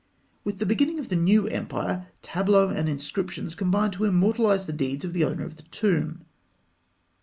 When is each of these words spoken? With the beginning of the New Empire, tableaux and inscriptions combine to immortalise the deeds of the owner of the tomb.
With 0.43 0.57
the 0.57 0.65
beginning 0.65 0.97
of 0.97 1.09
the 1.09 1.15
New 1.15 1.45
Empire, 1.47 2.07
tableaux 2.23 2.69
and 2.69 2.89
inscriptions 2.89 3.53
combine 3.53 3.91
to 3.91 4.05
immortalise 4.05 4.65
the 4.65 4.73
deeds 4.73 5.05
of 5.05 5.13
the 5.13 5.23
owner 5.23 5.45
of 5.45 5.57
the 5.57 5.61
tomb. 5.69 6.25